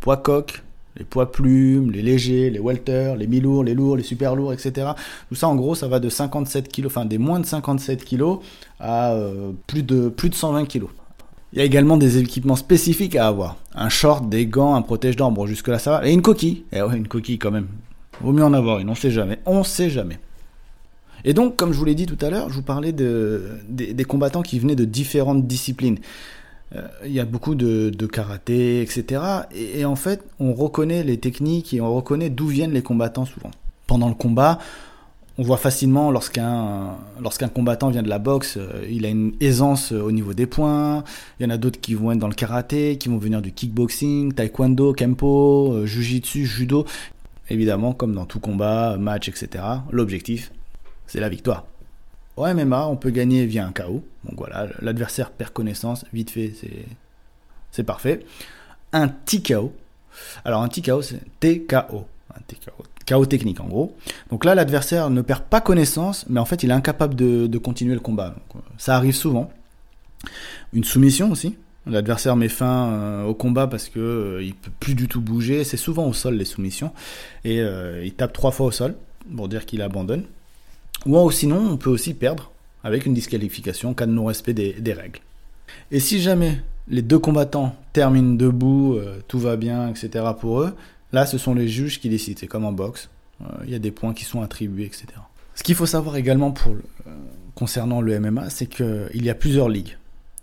poids 0.00 0.16
coq, 0.16 0.62
les 0.96 1.04
poids 1.04 1.32
plumes, 1.32 1.90
les 1.90 2.02
légers, 2.02 2.50
les 2.50 2.60
welter, 2.60 3.14
les 3.18 3.26
mi-lourds, 3.26 3.64
les 3.64 3.74
lourds, 3.74 3.96
les 3.96 4.02
super 4.02 4.36
lourds, 4.36 4.52
etc. 4.52 4.88
Tout 5.28 5.34
ça, 5.34 5.48
en 5.48 5.56
gros, 5.56 5.74
ça 5.74 5.88
va 5.88 5.98
de 5.98 6.08
57 6.08 6.70
kg, 6.70 6.86
enfin 6.86 7.04
des 7.04 7.18
moins 7.18 7.40
de 7.40 7.46
57 7.46 8.04
kg 8.04 8.38
à 8.78 9.12
euh, 9.12 9.52
plus, 9.66 9.82
de, 9.82 10.08
plus 10.08 10.30
de 10.30 10.34
120 10.34 10.66
kg. 10.66 10.84
Il 11.52 11.58
y 11.58 11.62
a 11.62 11.64
également 11.64 11.96
des 11.96 12.18
équipements 12.18 12.56
spécifiques 12.56 13.16
à 13.16 13.28
avoir. 13.28 13.56
Un 13.74 13.88
short, 13.88 14.28
des 14.28 14.46
gants, 14.46 14.74
un 14.74 14.82
protège-dents, 14.82 15.30
bon 15.30 15.46
jusque-là 15.46 15.78
ça 15.78 15.90
va. 15.92 16.08
Et 16.08 16.12
une 16.12 16.22
coquille. 16.22 16.64
Eh 16.72 16.82
ouais, 16.82 16.96
une 16.96 17.08
coquille 17.08 17.38
quand 17.38 17.52
même. 17.52 17.68
Vaut 18.20 18.32
mieux 18.32 18.44
en 18.44 18.54
avoir 18.54 18.78
une, 18.78 18.88
on 18.88 18.94
sait 18.94 19.10
jamais. 19.10 19.38
On 19.46 19.64
sait 19.64 19.90
jamais. 19.90 20.18
Et 21.24 21.32
donc, 21.32 21.56
comme 21.56 21.72
je 21.72 21.78
vous 21.78 21.84
l'ai 21.84 21.94
dit 21.94 22.06
tout 22.06 22.18
à 22.24 22.28
l'heure, 22.28 22.50
je 22.50 22.54
vous 22.54 22.62
parlais 22.62 22.92
de, 22.92 23.50
des 23.68 24.04
combattants 24.04 24.42
qui 24.42 24.58
venaient 24.58 24.76
de 24.76 24.84
différentes 24.84 25.46
disciplines. 25.46 25.98
Euh, 26.76 26.88
il 27.04 27.12
y 27.12 27.20
a 27.20 27.24
beaucoup 27.24 27.54
de, 27.54 27.90
karaté, 28.06 28.82
etc. 28.82 29.22
Et, 29.54 29.84
en 29.84 29.96
fait, 29.96 30.22
on 30.40 30.52
reconnaît 30.52 31.02
les 31.02 31.18
techniques 31.18 31.74
et 31.74 31.80
on 31.80 31.94
reconnaît 31.94 32.30
d'où 32.30 32.46
viennent 32.46 32.72
les 32.72 32.82
combattants 32.82 33.24
souvent. 33.24 33.50
Pendant 33.86 34.08
le 34.08 34.14
combat, 34.14 34.58
on 35.36 35.42
voit 35.42 35.56
facilement 35.56 36.10
lorsqu'un 36.10 36.96
combattant 37.52 37.90
vient 37.90 38.02
de 38.02 38.08
la 38.08 38.18
boxe, 38.18 38.56
euh, 38.56 38.86
il 38.88 39.04
a 39.04 39.08
une 39.08 39.32
aisance 39.40 39.92
au 39.92 40.12
niveau 40.12 40.32
des 40.32 40.46
points. 40.46 41.04
Il 41.38 41.44
y 41.44 41.46
en 41.46 41.50
a 41.50 41.56
d'autres 41.56 41.80
qui 41.80 41.94
vont 41.94 42.12
être 42.12 42.18
dans 42.18 42.28
le 42.28 42.34
karaté, 42.34 42.98
qui 42.98 43.08
vont 43.08 43.18
venir 43.18 43.42
du 43.42 43.52
kickboxing, 43.52 44.32
taekwondo, 44.32 44.92
kempo, 44.92 45.72
euh, 45.72 45.86
jujitsu, 45.86 46.46
judo. 46.46 46.86
Évidemment, 47.50 47.92
comme 47.92 48.14
dans 48.14 48.24
tout 48.24 48.40
combat, 48.40 48.96
match, 48.96 49.28
etc. 49.28 49.64
L'objectif, 49.90 50.50
c'est 51.06 51.20
la 51.20 51.28
victoire. 51.28 51.66
Au 52.36 52.46
MMA, 52.46 52.86
on 52.88 52.96
peut 52.96 53.10
gagner 53.10 53.46
via 53.46 53.66
un 53.66 53.72
KO. 53.72 54.02
Donc 54.24 54.38
voilà, 54.38 54.68
l'adversaire 54.80 55.30
perd 55.30 55.52
connaissance, 55.52 56.04
vite 56.12 56.30
fait, 56.30 56.52
c'est, 57.70 57.82
parfait. 57.84 58.24
Un 58.92 59.08
TKO. 59.08 59.72
Alors 60.44 60.62
un 60.62 60.68
TKO, 60.68 61.02
c'est 61.02 61.20
TKO. 61.40 62.06
Un 62.34 62.40
TKO. 62.46 62.84
KO 63.06 63.26
technique 63.26 63.60
en 63.60 63.66
gros. 63.66 63.96
Donc 64.30 64.44
là, 64.44 64.54
l'adversaire 64.54 65.10
ne 65.10 65.22
perd 65.22 65.42
pas 65.42 65.60
connaissance, 65.60 66.24
mais 66.28 66.40
en 66.40 66.44
fait, 66.44 66.62
il 66.62 66.70
est 66.70 66.74
incapable 66.74 67.14
de, 67.14 67.58
continuer 67.58 67.94
le 67.94 68.00
combat. 68.00 68.34
ça 68.78 68.96
arrive 68.96 69.14
souvent. 69.14 69.50
Une 70.72 70.84
soumission 70.84 71.30
aussi. 71.30 71.56
L'adversaire 71.86 72.34
met 72.34 72.48
fin 72.48 72.88
euh, 72.88 73.24
au 73.24 73.34
combat 73.34 73.66
parce 73.66 73.90
que 73.90 74.00
euh, 74.00 74.42
il 74.42 74.54
peut 74.54 74.70
plus 74.80 74.94
du 74.94 75.06
tout 75.06 75.20
bouger. 75.20 75.64
C'est 75.64 75.76
souvent 75.76 76.06
au 76.06 76.14
sol 76.14 76.34
les 76.34 76.46
soumissions 76.46 76.92
et 77.44 77.58
il 77.58 78.14
tape 78.14 78.32
trois 78.32 78.52
fois 78.52 78.66
au 78.66 78.70
sol 78.70 78.96
pour 79.36 79.48
dire 79.48 79.66
qu'il 79.66 79.82
abandonne. 79.82 80.24
Ou 81.06 81.30
sinon, 81.30 81.72
on 81.72 81.76
peut 81.76 81.90
aussi 81.90 82.14
perdre 82.14 82.50
avec 82.82 83.06
une 83.06 83.14
disqualification 83.14 83.90
en 83.90 83.94
cas 83.94 84.06
de 84.06 84.12
non-respect 84.12 84.54
des, 84.54 84.92
règles. 84.92 85.20
Et 85.90 86.00
si 86.00 86.20
jamais 86.20 86.60
les 86.88 87.02
deux 87.02 87.18
combattants 87.18 87.74
terminent 87.92 88.34
debout, 88.34 88.98
tout 89.28 89.38
va 89.38 89.56
bien, 89.56 89.88
etc. 89.88 90.24
pour 90.38 90.60
eux, 90.60 90.74
là 91.12 91.24
ce 91.24 91.38
sont 91.38 91.54
les 91.54 91.68
juges 91.68 92.00
qui 92.00 92.08
décident. 92.08 92.38
C'est 92.38 92.46
comme 92.46 92.64
en 92.64 92.72
boxe, 92.72 93.08
il 93.64 93.70
y 93.70 93.74
a 93.74 93.78
des 93.78 93.90
points 93.90 94.12
qui 94.12 94.24
sont 94.24 94.42
attribués, 94.42 94.84
etc. 94.84 95.06
Ce 95.54 95.62
qu'il 95.62 95.74
faut 95.74 95.86
savoir 95.86 96.16
également 96.16 96.50
pour 96.50 96.72
euh, 96.72 97.10
concernant 97.54 98.00
le 98.00 98.18
MMA, 98.18 98.50
c'est 98.50 98.66
qu'il 98.66 99.24
y 99.24 99.30
a 99.30 99.34
plusieurs 99.34 99.68
ligues. 99.68 99.96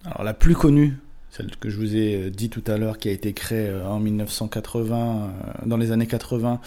Alors 0.06 0.24
la 0.24 0.34
plus 0.34 0.56
connue, 0.56 0.98
celle 1.32 1.56
que 1.56 1.70
je 1.70 1.78
vous 1.78 1.96
ai 1.96 2.16
euh, 2.16 2.30
dit 2.30 2.50
tout 2.50 2.64
à 2.68 2.78
l'heure, 2.78 2.98
qui 2.98 3.10
a 3.10 3.12
été 3.12 3.34
créée 3.34 3.70
euh, 3.70 3.88
en 3.88 4.00
1980, 4.00 5.34
dans 5.66 5.78
les 5.78 5.92
années 5.92 6.08
80, 6.08 6.60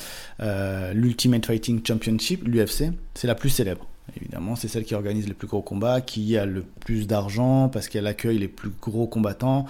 l'Ultimate 0.94 1.47
Fighting 1.47 1.80
Championship, 1.87 2.42
l'UFC, 2.47 2.92
c'est 3.14 3.26
la 3.26 3.35
plus 3.35 3.50
célèbre. 3.50 3.87
Évidemment, 4.16 4.56
c'est 4.56 4.68
celle 4.68 4.85
qui 4.85 4.94
organise 4.94 5.26
les 5.26 5.35
plus 5.35 5.49
gros 5.49 5.62
combats, 5.62 6.00
qui 6.00 6.37
a 6.37 6.47
le 6.47 6.62
plus 6.80 7.06
d'argent 7.06 7.68
parce 7.68 7.88
qu'elle 7.88 8.06
accueille 8.06 8.38
les 8.38 8.49
plus 8.49 8.71
gros 8.80 9.06
combattants. 9.06 9.66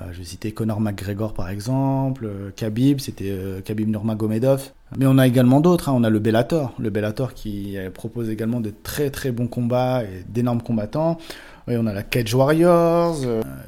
Euh, 0.00 0.12
je 0.12 0.18
vais 0.18 0.24
citer 0.24 0.52
Conor 0.52 0.80
McGregor 0.80 1.34
par 1.34 1.48
exemple, 1.48 2.26
euh, 2.26 2.50
Khabib, 2.54 2.98
c'était 2.98 3.30
euh, 3.30 3.60
Khabib 3.60 3.88
Nurmagomedov. 3.88 4.72
Mais 4.96 5.06
on 5.06 5.18
a 5.18 5.26
également 5.26 5.60
d'autres, 5.60 5.88
hein. 5.88 5.94
on 5.96 6.04
a 6.04 6.10
le 6.10 6.18
Bellator, 6.18 6.72
le 6.78 6.90
Bellator 6.90 7.34
qui 7.34 7.76
propose 7.92 8.30
également 8.30 8.60
de 8.60 8.72
très 8.82 9.10
très 9.10 9.32
bons 9.32 9.48
combats 9.48 10.04
et 10.04 10.24
d'énormes 10.28 10.62
combattants. 10.62 11.18
On 11.66 11.86
a 11.86 11.92
la 11.92 12.02
Cage 12.02 12.34
Warriors. 12.34 13.16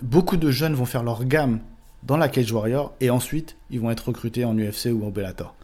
beaucoup 0.03 0.37
de 0.37 0.51
jeunes 0.51 0.75
vont 0.75 0.85
faire 0.85 1.03
leur 1.03 1.25
gamme 1.25 1.61
dans 2.05 2.17
la 2.17 2.29
Cage 2.29 2.53
Warrior 2.53 2.95
et 3.01 3.11
ensuite 3.11 3.57
ils 3.71 3.81
vont 3.81 3.91
être 3.91 4.09
recrutés 4.09 4.45
en 4.45 4.57
UFC 4.57 4.87
ou 4.93 5.05
en 5.05 5.11
Bellator. 5.11 5.55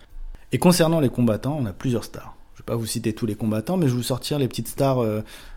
Et 0.50 0.58
concernant 0.58 0.98
les 0.98 1.10
combattants, 1.10 1.56
on 1.60 1.66
a 1.66 1.72
plusieurs 1.72 2.04
stars. 2.04 2.34
Je 2.54 2.62
ne 2.62 2.62
vais 2.64 2.72
pas 2.72 2.76
vous 2.76 2.86
citer 2.86 3.12
tous 3.12 3.26
les 3.26 3.36
combattants, 3.36 3.76
mais 3.76 3.86
je 3.86 3.92
vais 3.92 3.98
vous 3.98 4.02
sortir 4.02 4.38
les 4.38 4.48
petites 4.48 4.68
stars, 4.68 5.04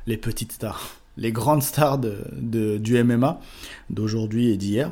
les 0.06 0.18
petites 0.18 0.52
stars 0.52 0.98
les 1.18 1.32
grandes 1.32 1.64
stars 1.64 2.00
du 2.00 3.04
MMA 3.04 3.40
d'aujourd'hui 3.90 4.50
et 4.50 4.58
d'hier. 4.58 4.92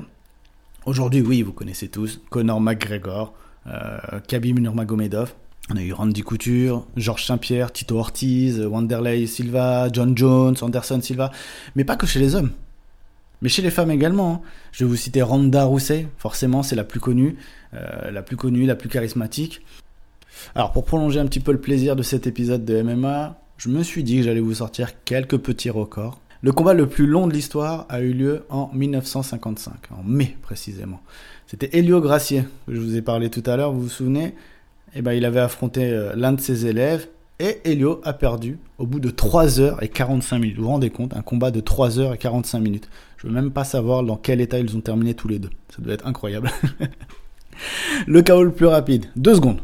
Aujourd'hui, 0.86 1.22
oui, 1.22 1.42
vous 1.42 1.54
connaissez 1.54 1.88
tous 1.88 2.22
Conor 2.30 2.60
McGregor, 2.60 3.34
euh, 3.68 3.98
Khabib 4.28 4.60
Nurmagomedov. 4.60 5.34
On 5.70 5.78
a 5.78 5.82
eu 5.82 5.94
Randy 5.94 6.22
Couture, 6.22 6.86
Georges 6.98 7.26
Saint-Pierre, 7.26 7.72
Tito 7.72 7.98
Ortiz, 7.98 8.60
Wanderlei 8.60 9.26
Silva, 9.28 9.88
John 9.92 10.18
Jones, 10.18 10.56
Anderson 10.62 11.00
Silva. 11.02 11.32
Mais 11.76 11.86
pas 11.86 11.96
que 11.96 12.06
chez 12.06 12.20
les 12.20 12.36
hommes. 12.36 12.52
Mais 13.42 13.48
chez 13.48 13.62
les 13.62 13.72
femmes 13.72 13.92
également. 13.92 14.34
Hein. 14.34 14.42
Je 14.74 14.84
vais 14.84 14.90
vous 14.90 14.98
citer 14.98 15.22
Ronda 15.22 15.64
Rousey, 15.64 16.08
forcément, 16.18 16.64
c'est 16.64 16.76
la 16.76 16.84
plus 16.84 17.00
connue, 17.00 17.38
euh, 17.74 18.12
la 18.12 18.22
plus 18.22 18.36
connue, 18.36 18.66
la 18.66 18.76
plus 18.76 18.90
charismatique. 18.90 19.62
Alors, 20.56 20.74
pour 20.74 20.84
prolonger 20.84 21.20
un 21.22 21.26
petit 21.26 21.40
peu 21.40 21.54
le 21.54 21.62
plaisir 21.62 21.96
de 21.96 22.04
cet 22.04 22.28
épisode 22.28 22.66
de 22.66 22.82
MMA, 22.82 23.38
je 23.64 23.70
me 23.70 23.82
suis 23.82 24.04
dit 24.04 24.18
que 24.18 24.24
j'allais 24.24 24.42
vous 24.42 24.56
sortir 24.56 24.90
quelques 25.06 25.38
petits 25.38 25.70
records. 25.70 26.20
Le 26.42 26.52
combat 26.52 26.74
le 26.74 26.86
plus 26.86 27.08
long 27.08 27.28
de 27.28 27.34
l'histoire 27.34 27.86
a 27.88 28.02
eu 28.02 28.12
lieu 28.12 28.44
en 28.50 28.70
1955, 28.74 29.74
en 29.92 30.04
mai 30.04 30.36
précisément. 30.42 31.00
C'était 31.48 31.70
Helio 31.72 32.02
Gracier, 32.02 32.44
que 32.68 32.76
je 32.76 32.82
vous 32.82 32.98
ai 32.98 33.02
parlé 33.02 33.30
tout 33.30 33.44
à 33.46 33.56
l'heure, 33.56 33.72
vous 33.72 33.84
vous 33.84 33.88
souvenez? 33.90 34.36
Eh 34.96 35.02
ben, 35.02 35.14
il 35.14 35.24
avait 35.24 35.40
affronté 35.40 35.86
euh, 35.86 36.12
l'un 36.14 36.34
de 36.34 36.42
ses 36.42 36.66
élèves 36.66 37.08
et 37.40 37.62
Helio 37.64 38.02
a 38.04 38.12
perdu 38.12 38.60
au 38.80 38.86
bout 38.86 39.00
de 39.00 39.10
3 39.10 39.62
heures 39.62 39.82
et 39.82 39.88
45 39.88 40.40
minutes. 40.40 40.58
Vous 40.58 40.64
vous 40.64 40.70
rendez 40.70 40.90
compte 40.90 41.16
Un 41.16 41.22
combat 41.22 41.50
de 41.50 41.62
3 41.62 42.00
heures 42.00 42.14
et 42.14 42.18
45 42.18 42.60
minutes. 42.60 42.90
Je 43.16 43.28
veux 43.28 43.34
même 43.34 43.52
pas 43.52 43.64
savoir 43.64 44.04
dans 44.04 44.18
quel 44.18 44.42
état 44.42 44.60
ils 44.60 44.76
ont 44.76 44.82
terminé 44.82 45.14
tous 45.14 45.30
les 45.30 45.40
deux. 45.40 45.52
Ça 45.74 45.82
doit 45.82 45.94
être 45.94 46.06
incroyable. 46.06 46.52
le 48.08 48.22
chaos 48.24 48.44
le 48.44 48.52
plus 48.52 48.66
rapide, 48.66 49.06
2 49.16 49.36
secondes. 49.36 49.62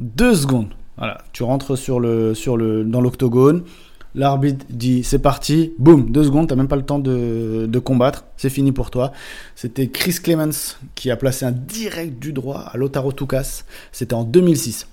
2 0.00 0.34
secondes. 0.34 0.74
Voilà, 0.96 1.18
tu 1.32 1.42
rentres 1.42 1.76
sur 1.76 1.98
le, 1.98 2.84
dans 2.84 3.00
l'octogone, 3.00 3.64
l'arbitre 4.14 4.64
dit 4.70 5.02
c'est 5.02 5.18
parti, 5.18 5.72
boum, 5.78 6.10
deux 6.10 6.24
secondes, 6.24 6.48
t'as 6.48 6.54
même 6.54 6.68
pas 6.68 6.76
le 6.76 6.84
temps 6.84 7.00
de, 7.00 7.78
combattre, 7.78 8.24
c'est 8.36 8.50
fini 8.50 8.72
pour 8.72 8.90
toi. 8.90 9.12
C'était 9.56 9.88
Chris 9.88 10.14
Clemens 10.22 10.76
qui 10.94 11.10
a 11.10 11.16
placé 11.16 11.44
un 11.44 11.52
direct 11.52 12.18
du 12.18 12.32
droit 12.32 12.60
à 12.60 12.76
Lotaro 12.76 13.12
Tukas, 13.12 13.64
c'était 13.92 14.14
en 14.14 14.24
2006. 14.24 14.88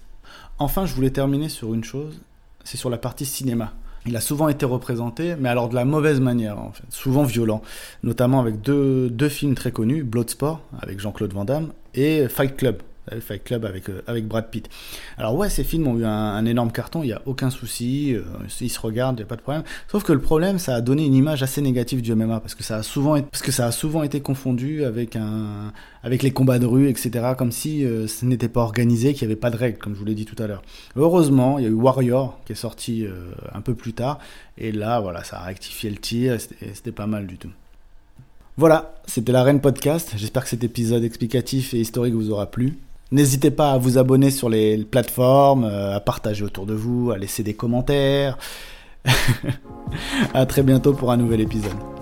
Enfin, 0.60 0.86
je 0.86 0.94
voulais 0.94 1.12
terminer 1.12 1.50
sur 1.50 1.74
une 1.74 1.84
chose, 1.84 2.20
c'est 2.64 2.78
sur 2.78 2.90
la 2.90 2.98
partie 2.98 3.26
cinéma. 3.26 3.74
Il 4.08 4.16
a 4.16 4.22
souvent 4.22 4.50
été 4.50 4.66
représenté, 4.66 5.36
mais 5.40 5.50
alors 5.50 5.70
de 5.70 5.76
la 5.76 5.86
mauvaise 5.86 6.20
manière, 6.20 6.58
souvent 6.90 7.24
violent, 7.24 7.62
notamment 8.02 8.40
avec 8.40 8.60
deux, 8.62 9.12
deux 9.12 9.30
films 9.30 9.54
très 9.54 9.72
connus, 9.72 10.04
Bloodsport 10.04 10.62
avec 10.82 11.00
Jean-Claude 11.00 11.34
Van 11.34 11.46
Damme 11.46 11.70
et 11.94 12.28
Fight 12.28 12.56
Club 12.58 12.82
Fight 13.20 13.44
Club 13.44 13.66
avec, 13.66 13.90
euh, 13.90 14.02
avec 14.08 14.28
Brad 14.28 14.50
Pitt. 14.50 14.70
Alors 15.18 15.36
ouais, 15.36 15.50
ces 15.50 15.64
films 15.64 15.88
ont 15.88 15.98
eu 15.98 16.06
un, 16.06 16.46
énorme 16.46 16.72
carton, 16.72 17.04
il 17.04 17.08
n'y 17.08 17.14
a 17.14 17.22
aucun 17.26 17.50
souci, 17.50 18.14
euh, 18.16 18.24
ils 18.60 18.70
se 18.70 18.80
regardent, 18.80 19.18
il 19.18 19.22
n'y 19.22 19.26
a 19.26 19.28
pas 19.28 19.36
de 19.36 19.42
problème. 19.42 19.64
Sauf 19.88 20.04
que 20.04 20.14
le 20.14 20.22
problème, 20.22 20.60
ça 20.60 20.76
a 20.76 20.82
donné 20.82 21.06
une 21.06 21.14
image 21.14 21.44
assez 21.44 21.62
négative 21.62 22.02
du 22.02 22.14
MMA, 22.14 22.40
parce 22.40 22.56
que 22.56 22.64
ça 22.64 22.78
a 22.78 22.84
souvent, 22.84 23.16
été, 23.16 23.28
parce 23.32 23.44
que 23.44 23.52
ça 23.52 23.66
a 23.66 23.72
souvent 23.72 24.04
été 24.04 24.22
confondu 24.22 24.84
avec, 24.84 25.16
un, 25.16 25.74
avec 26.04 26.24
les 26.24 26.32
combats 26.32 26.60
de 26.60 26.66
rue, 26.66 26.90
etc., 26.90 27.34
comme 27.38 27.52
si 27.52 27.86
euh, 27.86 28.08
ce 28.08 28.26
n'était 28.26 28.50
pas 28.50 28.62
organisé, 28.62 29.14
qu'il 29.14 29.28
n'y 29.28 29.34
avait 29.34 29.40
pas 29.40 29.50
de 29.50 29.58
règles, 29.58 29.78
comme 29.78 29.94
je 29.94 30.00
vous 30.00 30.06
l'ai 30.06 30.16
dit 30.16 30.26
tout 30.26 30.42
à 30.42 30.48
l'heure. 30.48 30.62
Heureusement, 30.96 31.58
il 31.60 31.64
y 31.64 31.68
a 31.68 31.70
eu 31.70 31.74
Warrior, 31.74 32.40
qui 32.46 32.54
est 32.54 32.56
sorti 32.56 33.06
un 33.54 33.62
peu 33.62 33.74
plus 33.74 33.94
tard, 33.94 34.20
et 34.58 34.72
là, 34.72 35.00
voilà, 35.00 35.24
ça 35.24 35.40
a 35.40 35.44
rectifié 35.44 35.90
le 35.90 35.98
tir, 35.98 36.38
c'était 36.40 36.92
pas 36.92 37.08
mal 37.08 37.28
du 37.28 37.38
tout. 37.38 37.52
Voilà, 38.58 38.94
c'était 39.08 39.32
la 39.32 39.44
Reine 39.44 39.62
Podcast. 39.62 40.14
J'espère 40.18 40.44
que 40.44 40.50
cet 40.50 40.64
épisode 40.64 41.04
explicatif 41.04 41.74
et 41.74 41.80
historique 41.80 42.14
vous 42.14 42.32
aura 42.32 42.52
plu. 42.52 42.78
N'hésitez 43.12 43.52
pas 43.52 43.72
à 43.72 43.78
vous 43.78 43.98
abonner 43.98 44.32
sur 44.32 44.50
les 44.50 44.78
plateformes, 44.78 45.66
euh, 45.66 45.96
à 45.96 46.00
partager 46.00 46.46
autour 46.46 46.66
de 46.66 46.74
vous, 46.74 47.12
à 47.12 47.18
laisser 47.18 47.44
des 47.44 47.54
commentaires. 47.54 48.38
à 50.34 50.46
très 50.46 50.64
bientôt 50.64 50.94
pour 50.94 51.12
un 51.12 51.18
nouvel 51.18 51.42
épisode. 51.42 52.01